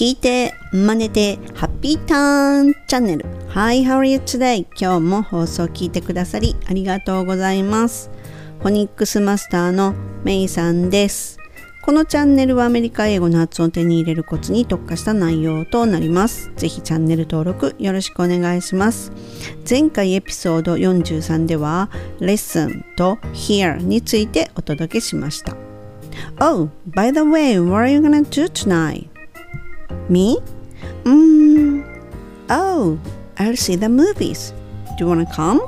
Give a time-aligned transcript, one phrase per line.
[0.00, 3.26] 聞いて、真似て、ハッピーターンチャンネル。
[3.50, 4.66] Hi, how are you today?
[4.80, 8.10] 今日も放送を聞いてくださりありがとうございます。
[8.60, 9.94] フォニックスマスターの
[10.24, 11.36] メイさんです。
[11.82, 16.50] このチャンネルはアメリカ英語の発音を手に入れるコツに特化した内容となります。
[16.56, 19.12] ぜひチャンネル登録よろしくお願いします。
[19.68, 21.90] 前回エピソード43では、
[22.20, 25.54] レッスンと Here についてお届けしました。
[26.38, 29.09] Oh, by the way, what are you gonna do tonight?
[30.10, 30.38] Me?
[31.04, 31.84] Mm,
[32.50, 32.98] oh,
[33.36, 34.52] I'll see the movies.
[34.98, 35.60] Do you wanna come?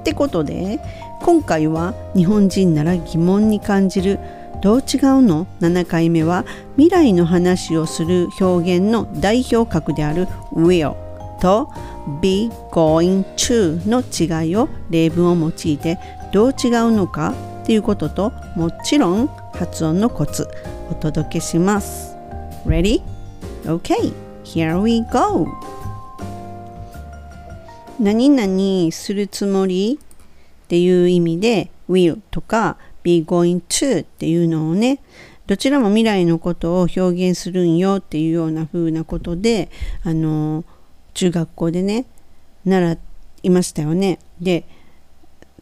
[0.00, 0.78] ってことで
[1.22, 4.20] 今回は日本人なら疑問に感じる
[4.62, 6.44] どう違うの？7回目は
[6.76, 10.94] 未来の話をする表現の代表格である will
[11.40, 11.68] と
[12.22, 15.98] be going to の違いを例文を用いて
[16.32, 20.48] どう違うのかっていうことともちろん発音のコツ
[20.88, 22.16] お届けします。
[22.64, 23.15] Ready?
[23.66, 25.48] Okay, here we go!
[27.98, 35.00] 何々するつもりっていう意味で will とか be going to っていうのをね
[35.48, 39.68] どちらも未来のことを表現するんよっていうような風なことで
[40.04, 40.64] あの
[41.14, 42.06] 中学校でね
[42.64, 42.98] 習
[43.42, 44.20] いましたよね。
[44.40, 44.64] で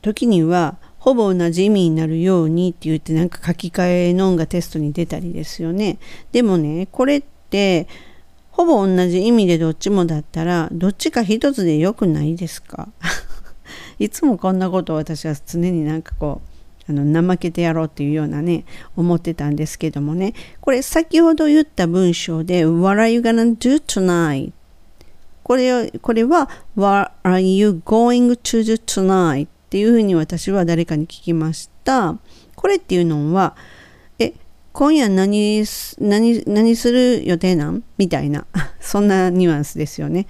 [0.02, 5.96] 時にはほぼ同じ意味になるようにって言ってなんか書き換えのんがテストに出たりですよね。
[6.32, 7.33] でもねこれって
[8.50, 12.88] ほぼ同じ意味でどっちもだったらどっちか一つでよくないですか？
[13.98, 16.40] いつもこんなことを私は常になんかこ
[16.88, 18.64] うあの怠けてやろうっていうようなね
[18.96, 24.52] 思ってたんですけどもねこれ先ほど言った文章で What are you gonna do tonight?
[25.42, 29.46] これこれは What are you going to do tonight?
[29.46, 32.16] っていうふうに私は誰かに聞きました
[32.54, 33.56] これっていうのは
[34.74, 35.64] 今夜何
[36.00, 37.84] 何何する予定なん？
[37.96, 38.44] みたいな
[38.80, 40.26] そんなニュアンスですよね。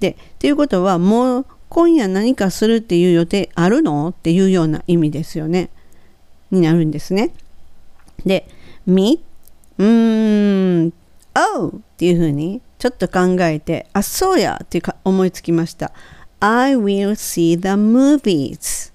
[0.00, 4.08] でということはもう今夜何かするっていう予定あるの？
[4.08, 5.68] っていうような意味ですよね。
[6.50, 7.32] になるんですね。
[8.24, 8.48] で
[8.86, 9.22] 「み」
[9.76, 10.92] うーん
[11.36, 15.92] 「Oh」っていうふうにちょっと考えて「あそうや」っていうか思いつきました。
[16.40, 18.90] I will see the movies.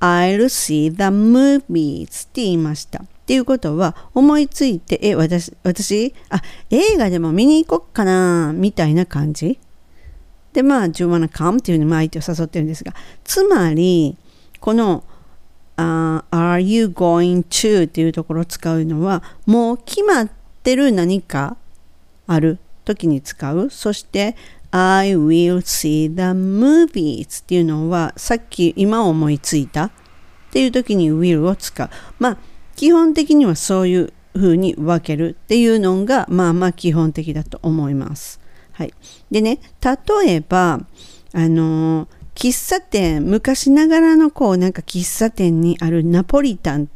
[0.00, 3.04] I'll see the movies って言いました。
[3.28, 6.40] っていうことは思いついて、え、私、私、あ、
[6.70, 9.58] 映画でも見に行こっかな、みたいな感じ？
[10.54, 11.58] で、まあ、do you wanna come?
[11.58, 12.94] っていうふうに相手を誘ってるんですが、
[13.24, 14.16] つまり、
[14.60, 15.04] この、
[15.76, 20.30] uh, are you going to っていうところを使うのは、もう決まっ
[20.62, 21.58] てる何か
[22.26, 22.56] ある
[22.86, 23.68] 時に使う。
[23.68, 24.36] そして、
[24.70, 29.90] I will see the movies っていうのは、さっき今思いついたっ
[30.50, 31.90] ていう時に will を使う。
[32.18, 32.38] まあ、
[32.78, 38.40] 基本的にはそういう風に分けるっていうのがまあまあ基本的だと思います。
[38.70, 38.94] はい、
[39.32, 40.80] でね例えば
[41.32, 42.06] あの
[42.36, 46.88] 喫茶店昔ながらのこうなんか喫茶店にあるナポリタン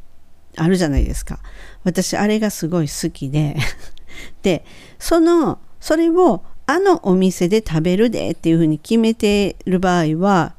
[0.56, 1.40] あるじゃないですか。
[1.82, 3.56] 私あれがすごい好きで。
[4.42, 4.64] で
[5.00, 10.54] そのそれをあのお店で食べるでっていうふうに決めてる場合は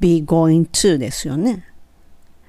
[0.00, 1.66] be going to ですよね。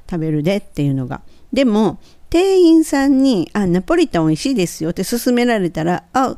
[0.10, 1.20] 食べるでっていうのが。
[1.58, 1.98] でも
[2.30, 6.38] 店員さんに「あナポリタン美味しいですよ」って勧められたら「あ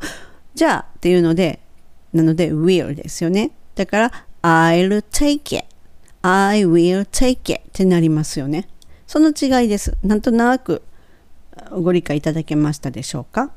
[0.55, 1.59] じゃあ」っていうので
[2.13, 3.51] なので will ですよね。
[3.75, 5.65] だから I'll take it
[6.21, 8.69] I will take it ってなりますよね。
[9.07, 9.97] その違いです。
[10.05, 10.83] なんとなく
[11.69, 13.51] ご理解いただけましたでしょうか？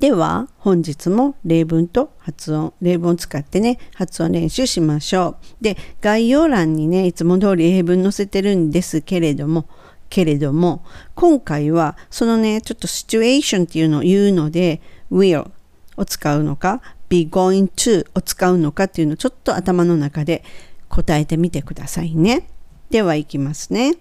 [0.00, 5.62] では本日も例文と発音例文を使ってね発音練習しましょう。
[5.62, 9.68] で概要欄にねいつも通り英文載せてるんですけれども
[10.12, 10.84] けれども
[11.14, 15.50] 今回はそのねちょっとシチュエーションっていうのを言うので will
[15.96, 20.44] を使うのか be going to を使うのかっていうのをちょっと頭の中で
[20.90, 22.46] 答えてみてくださいね
[22.90, 23.94] ではいきますね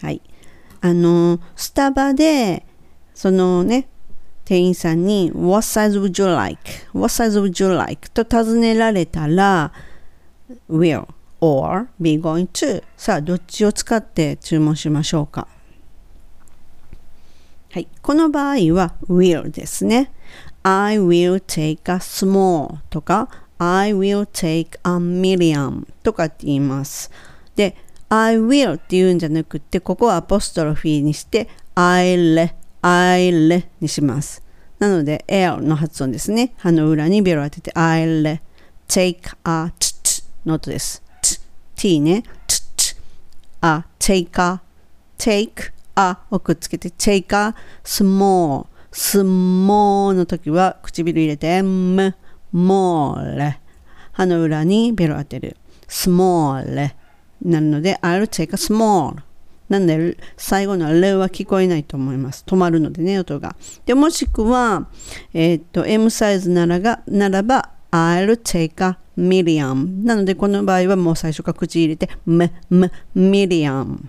[0.00, 0.20] はい
[0.80, 2.66] あのスタバで
[3.14, 3.86] そのね
[4.44, 6.60] 店員さんに What size would you like?
[6.92, 8.10] What size would you like?
[8.10, 9.72] と尋ねられたら
[10.68, 11.06] will
[11.42, 12.82] or be going to.
[12.96, 15.48] さあどっちを使って注文しましょうか？
[17.72, 20.12] はい、この場合は will ですね。
[20.62, 23.28] I will take a small とか
[23.58, 27.10] I will take a million とかって言います。
[27.56, 27.76] で
[28.08, 32.52] I will って言うんじゃなくてここはアポストロフィーにして I'll
[32.82, 34.42] I'll にします。
[34.78, 36.54] なので L の発音ですね。
[36.58, 38.38] 歯の裏にベロ当てて I'll
[38.86, 41.02] take a チッの音です。
[41.76, 42.96] T ね、t, t,
[43.60, 44.60] a, take a,
[45.18, 47.54] take a をくっつけて take a
[47.84, 52.14] small, small の時は唇入れて m,
[52.54, 53.56] more
[54.12, 55.56] 歯の裏にベロ当てる。
[55.88, 56.92] small
[57.42, 59.16] なるので I'll take a small
[59.68, 62.44] なんで最後の「レ」は聞こえないと思います。
[62.46, 63.56] 止まるのでね、音が。
[63.86, 64.86] でもしくは、
[65.32, 70.04] えー、っと、M サイズならがならば、I'll take a ミリアム。
[70.04, 74.00] なので、この場合はもう最初から口入れて、ム、ム、ミリアム。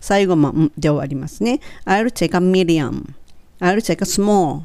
[0.00, 1.60] 最後も、ムで終わりますね。
[1.86, 3.14] I'll take a medium.
[3.60, 4.62] I'll take a small.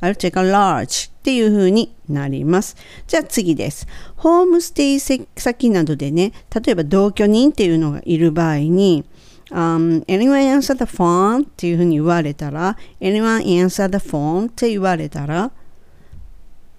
[0.00, 1.10] I'll take a large.
[1.10, 2.76] っていうふうになります。
[3.06, 3.86] じゃあ次です。
[4.16, 9.04] ホームステイ先などでね、例えば同居人っていうのがいる場合に、
[9.50, 11.46] um, Anyone answer the phone?
[11.46, 14.48] っていうふうに言われたら、Anyone answer the phone?
[14.48, 15.50] って言われたら、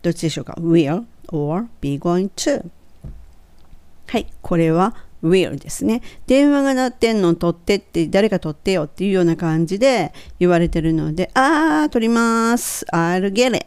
[0.04, 1.06] どっちでしょうか ?Will?
[1.31, 2.69] Or be going to.
[4.07, 6.01] はいこれは will ですね。
[6.27, 12.86] 電話が鳴ってんの取ってって誰か取ってよっていうような感じで言われてるのでああ取ります。
[12.92, 13.66] I'll get it.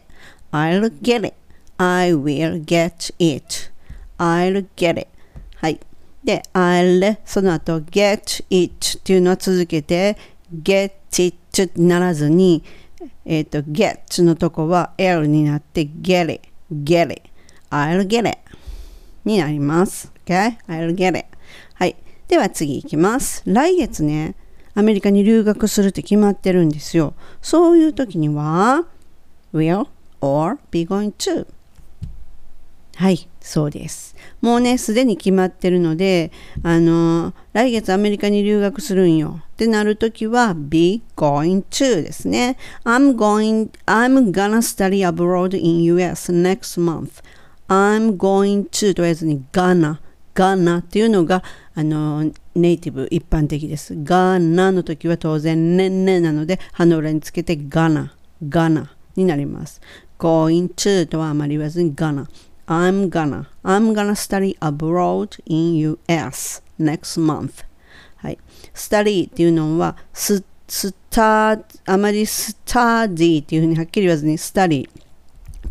[0.51, 1.33] I'll get it.
[1.77, 3.71] I will get it.
[4.17, 5.07] I'll get it.
[5.55, 5.79] はい。
[6.23, 10.17] で、I'll その後 get it っていうのは続けて
[10.53, 12.63] get it ならずに、
[13.25, 17.21] えっ、ー、と get のとこは L になって get it, get it,
[17.69, 18.37] I'll get it
[19.25, 20.11] になります。
[20.25, 20.57] Okay?
[20.67, 21.25] I'll get it.
[21.75, 21.95] はい。
[22.27, 23.43] では次いきます。
[23.45, 24.35] 来月ね、
[24.75, 27.13] アメリカに留学するって決まってるんですよ。
[27.41, 28.85] そういう時には
[29.53, 29.87] will
[30.21, 31.47] or be going to?
[32.95, 34.13] はい、そうです。
[34.41, 36.33] もうね、すでに決まってるので、
[36.63, 42.57] あの、来月アメリカに留学するんよってなるときは、be going to ですね。
[42.83, 47.23] I'm going, I'm gonna study abroad in US next month.
[47.69, 49.99] I'm going to と言わずに gonna,
[50.33, 51.43] gonna っていうのが、
[51.75, 53.93] あの、ネイティブ一般的です。
[53.93, 58.09] gonna の時は当然ねんねなので、歯の裏につけて gonna,
[58.43, 59.81] gonna になります。
[60.17, 62.25] going to とはあまり言わずに gonna。
[62.65, 67.65] I'm gonna, I'm gonna study abroad in US next month.
[68.17, 68.39] はい。
[68.73, 71.51] study っていうのは、ス、スタ
[71.85, 74.89] あまりスタディっていうふうにはっきり言わずに、スタディ。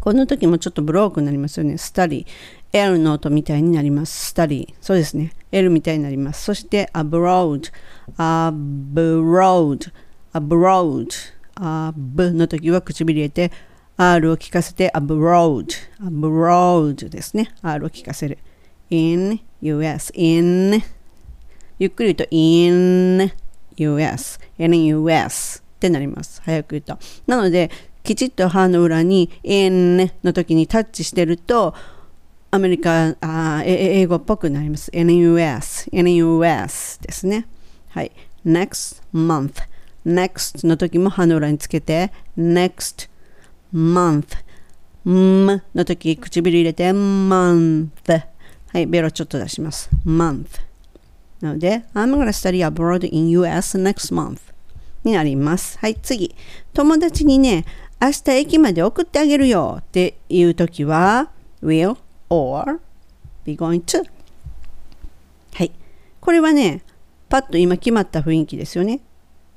[0.00, 1.78] この時もちょっとブロークになりますよね。
[1.78, 2.26] スタディ。
[2.72, 4.28] L の音みたいになります。
[4.28, 4.74] スタディ。
[4.80, 5.32] そうですね。
[5.52, 6.44] L みたいになります。
[6.44, 7.70] そして、abroad。
[8.16, 9.92] abroad。
[10.32, 11.08] abroad。
[11.56, 13.50] ab の時は唇入れて、
[13.96, 15.66] R を聞かせて abroad,
[16.00, 17.52] abroad ですね。
[17.62, 18.38] R を聞かせる。
[18.90, 20.82] in US, in
[21.78, 23.32] ゆっくり言うと in
[23.76, 26.40] US, in US ってなります。
[26.44, 26.98] 早く言うと。
[27.26, 27.70] なので、
[28.08, 31.74] きちっと歯の裏に in の時にタッチしてると、
[32.50, 34.90] アメリカ、あ英語っぽくなります。
[34.92, 37.46] NUS NUS ですね。
[37.90, 38.12] はい。
[38.46, 39.56] next month,
[40.06, 43.10] next の時も歯の裏につけて next
[43.74, 44.38] month。
[45.06, 47.90] んの時、唇入れて month。
[48.72, 49.90] はい、ベロちょっと出します。
[50.06, 50.46] month。
[51.42, 54.38] なので、I'm gonna study abroad in US next month
[55.04, 55.78] になります。
[55.78, 56.34] はい、次。
[56.72, 57.66] 友達にね、
[58.00, 61.30] 明日駅まで送ってあげるよっていう時は、
[61.62, 61.96] will
[62.28, 62.80] or
[63.44, 64.04] be going to。
[65.54, 65.72] はい。
[66.20, 66.82] これはね、
[67.28, 69.00] パッと今決まった雰囲気ですよね。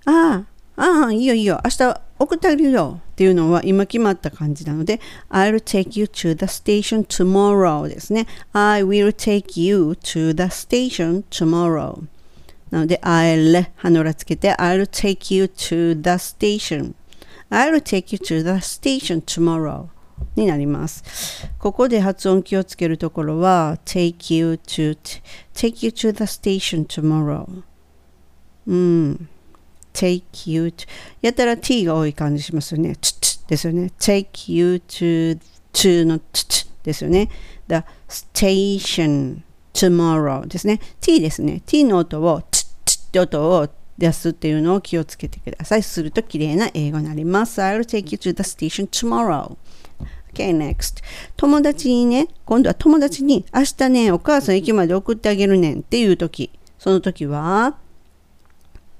[0.06, 0.46] あ
[0.76, 1.62] あ、ああ、いいよいいよ。
[1.64, 11.24] 明日送ってあげるよっていうのは今決まった感じなので I'll take you to the station tomorrow ですね I will take you to the station
[11.32, 12.04] tomorrow
[12.70, 16.94] なので I'll 歯の裏つけて I'll take you to the station
[17.52, 19.88] I'll take you to the station tomorrow
[20.36, 21.04] になります。
[21.60, 24.98] ここで発音気をつけるところは take you to
[25.54, 27.64] take you to the station tomorrow
[28.68, 29.30] うん
[29.94, 30.88] take you to
[31.22, 32.96] やたら t が多い感じしますよね。
[33.02, 33.92] つつですよね。
[34.00, 35.40] take you to,
[35.74, 37.30] to のつつですよね。
[37.68, 39.42] the station
[39.74, 40.80] tomorrow ですね。
[41.02, 41.62] t ですね。
[41.66, 43.68] t の音をつつって音を
[44.14, 45.84] すっていうのを気をつけてください。
[45.84, 47.62] すると綺麗な英語になります。
[47.62, 49.58] I'll take you to the station tomorrow.
[50.34, 51.04] Okay, next.
[51.36, 57.76] 友達にね、今度は友達に明日ね、お母さん駅まで送ってあげるねんっていう時、その時は、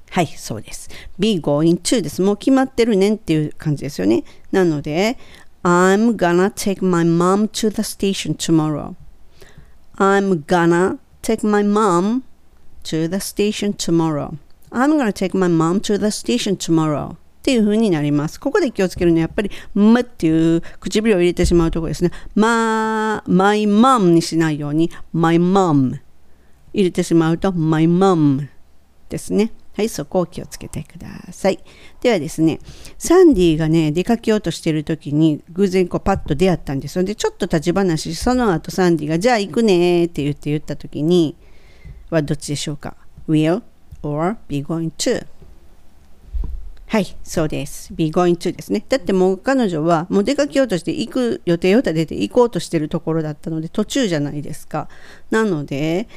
[0.10, 0.90] はい、そうです。
[1.18, 2.22] be going to です。
[2.22, 4.26] もう決まってるねんっていう感じですよね。
[4.52, 5.18] なので、
[5.64, 8.96] I'm gonna take my mom to the station tomorrow.
[9.96, 12.24] I'm gonna take my mom
[12.84, 14.36] to the station tomorrow.
[14.72, 17.16] I'm gonna take my mom to the station tomorrow.
[17.42, 18.40] っていう風になります。
[18.40, 22.12] ここで気をつけるのはやっぱり、むっていう唇を入れてしまうところですね。
[22.36, 26.00] ま、my mom にしないように、my mom
[26.72, 28.48] 入れてしまうと、my mom
[29.10, 29.52] ですね。
[29.76, 31.58] はい、そこを気をつけてください。
[32.02, 32.60] ではですね、
[33.00, 37.04] サンディがね、出かけようとしてる時に偶然こうパッと出会ったんですよ。
[37.04, 41.36] で、ちょっと立ち話、その後サンディが、じゃあ行くねって言って言った時に、
[42.12, 42.96] はどっちでしょうか
[43.28, 43.64] ?will
[44.04, 45.26] or be going to?
[46.92, 47.94] はい、そうです。
[47.94, 48.84] be going to ですね。
[48.90, 54.90] だってもう彼女はもう出かけようとして行く予定を立てて行こうとしてるところだったので途中じゃないですか。
[55.30, 56.10] なので、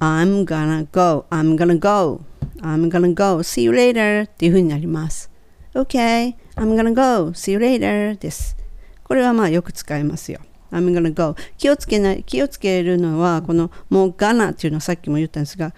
[0.00, 2.20] I'm gonna go, I'm gonna go,
[2.60, 5.30] I'm gonna go, see you later っていう風になります。
[5.74, 8.54] Okay, I'm gonna go, see you later です。
[9.04, 10.40] これはまあよく使えますよ。
[10.70, 15.72] I'm gonna go 気をつけない、気をつけるのはこのもう gonna っていうのはさっきも言ったんですが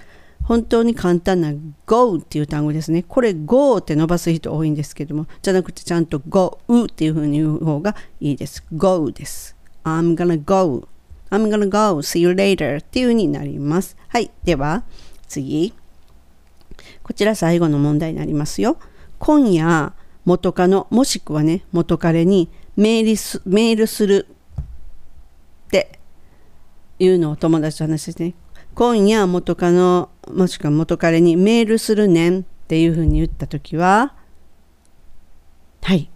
[0.50, 1.52] 本当に簡単な
[1.86, 3.04] go っていう単語ですね。
[3.04, 8.64] これ go って伸ばす人多いんですけども、じゃなくてちゃんと go っていう風に言う方がいいです。
[8.72, 9.54] go です。
[9.84, 10.88] I'm gonna go.
[11.30, 12.02] I'm gonna go.
[12.02, 13.96] See you later っていう風になります。
[14.08, 14.32] はい。
[14.42, 14.82] では、
[15.28, 15.72] 次。
[17.04, 18.76] こちら最後の問題になりますよ。
[19.20, 19.92] 今夜、
[20.24, 24.26] 元カノ、もしくはね、元彼にメールすメールする
[24.58, 24.64] っ
[25.70, 26.00] て
[26.98, 28.34] いうのを友達と話してね。
[28.74, 34.14] 今夜元カノもしくは元彼にメールするねんっていうふうに言った時は
[35.82, 36.10] はい。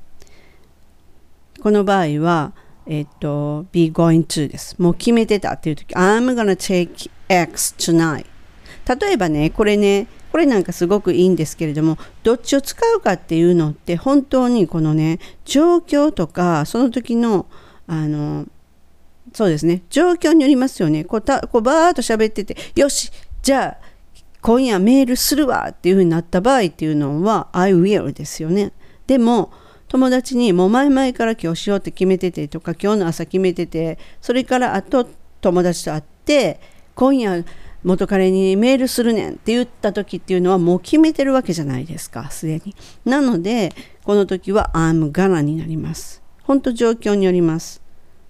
[1.60, 2.52] この場合は
[2.86, 4.76] えっと be going to です。
[4.78, 8.26] もう決めてたっていう時 I'm gonna take X tonight
[9.00, 17.46] 例えばねこれねこれなんかすごくいいんですけれどもどっちを使うかっていうのって本当にこのね状況とかその時の
[17.86, 18.46] あの
[19.32, 19.82] そうですね。
[19.90, 21.04] 状況によりますよね。
[21.04, 23.10] こうたこうバーッと喋っててよし
[23.42, 23.93] じゃあ
[24.44, 28.72] 今夜メールするわっていう風になった場合っていうのは I will ですよね。
[29.06, 29.50] でも
[29.88, 35.08] 友達にもう前々から今日しようって決めててとか今日の朝決めててそれからあと
[35.40, 36.60] 友達と会って
[36.94, 37.42] 今夜
[37.84, 42.76] 元彼にメールするねんって言った時っていうのはもう決めてるわけじゃないですかすでに。
[43.06, 43.72] なので
[44.04, 46.22] この時は I'm gonna になります。
[46.42, 47.80] 本当状況によります。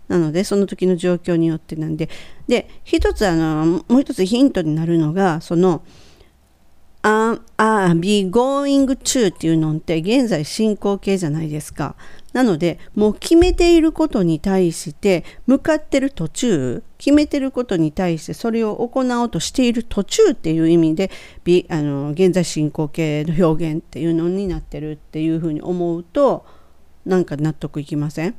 [0.07, 2.09] なのでその時の状況によってなんで。
[2.47, 5.83] で一つあのもう一つヒントになるのがその
[7.57, 11.97] 「ああ be going to」っていうのって現在進行形じゃないですか。
[12.33, 21.13] なのでもう決めていることに対して向かってる途中決めてることに対してそれを行おうとしている途中っていう意味で
[21.69, 26.45] あの現在進行形の表現っていうのになってるっていうふうに思うと
[27.07, 28.35] なんか納得いきません？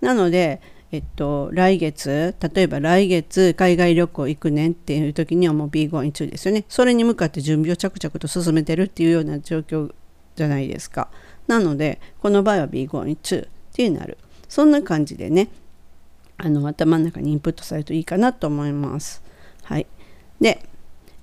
[0.00, 0.62] なので
[0.92, 6.64] えっと、来月、例えば来月海外旅行行くねんっていう時にはもう be going to ですよね。
[6.68, 9.92] それに向かって準備を着々と進めてるっていうような状況
[10.36, 11.08] じゃないですか。
[11.48, 14.18] なので、この場合は be going to っていうなる。
[14.48, 15.48] そんな感じでね、
[16.38, 19.22] あの頭の中にインプットされるといいかなと思います。
[19.64, 19.86] はい。
[20.40, 20.68] で、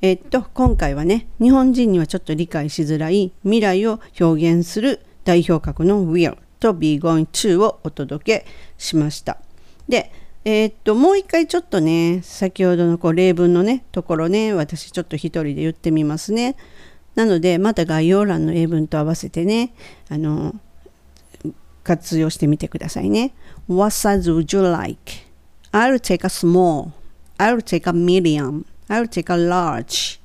[0.01, 8.45] えっと、今回はね、日本人にはちょっと理解しづらい未来を表現する代表格の will と be going to をお届け
[8.77, 9.37] しました。
[9.87, 10.11] で、
[10.45, 16.55] えー、っと、もう一回ちょっとね、先ほどのこう例文のね、ところね、私ちょっと一人で言ってみますね。
[17.15, 19.73] なので、また概要欄の英文と合わせてね、
[20.09, 20.55] あの、
[21.83, 23.33] 活用してみてくださいね。
[23.67, 24.97] What size would you like?
[25.71, 26.91] I'll take a small.
[27.37, 28.65] I'll take a medium.
[28.89, 30.19] I'll take a large.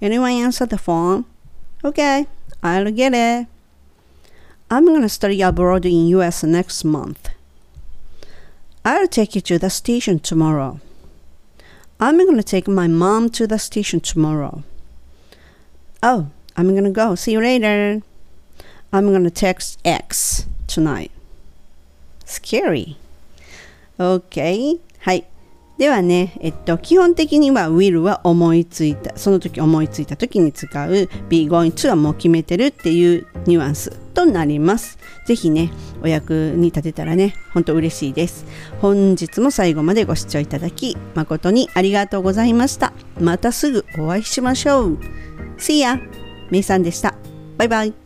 [0.00, 1.24] Anyone answer the phone?
[1.84, 2.26] Okay,
[2.62, 3.48] I'll get it.
[4.70, 7.31] I'm gonna study abroad in US next month.
[8.84, 10.80] I'll take you to the station tomorrow.
[12.00, 14.64] I'm gonna take my mom to the station tomorrow.
[16.02, 17.14] Oh, I'm gonna go.
[17.14, 18.02] See you later.
[18.92, 21.12] I'm gonna text X tonight.
[22.24, 22.96] Scary.
[24.00, 24.80] Okay.
[24.98, 25.31] はい。
[25.82, 34.96] ではね、えっと、基本的には will は思いついた、その時思いついた時に使う be going to はもう決めてるっていうニュアンスとなります。
[35.26, 38.46] ぜひね、お役に立てたらね、ほんと嬉しいです。
[38.80, 42.92] 本日も最後までご視聴いただき、誠にありがとうございました。
[43.18, 44.98] またすぐお会いしましょう。
[45.58, 45.98] See ya!
[46.52, 47.16] めいさんでした。
[47.58, 48.01] バイバイ。